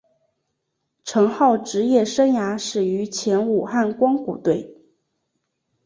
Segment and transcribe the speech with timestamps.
[1.03, 4.75] 陈浩职业生涯始于前武汉光谷队。